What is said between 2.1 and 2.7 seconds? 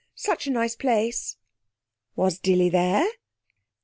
'Was Dilly